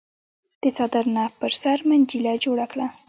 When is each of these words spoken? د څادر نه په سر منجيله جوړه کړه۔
د 0.61 0.63
څادر 0.75 1.05
نه 1.15 1.23
په 1.39 1.47
سر 1.61 1.79
منجيله 1.89 2.33
جوړه 2.43 2.65
کړه۔ 2.71 2.87